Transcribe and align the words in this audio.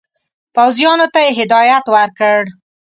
پوځیانو 0.55 1.07
ته 1.13 1.19
یې 1.25 1.31
هدایت 1.39 1.85
ورکړ. 1.95 2.41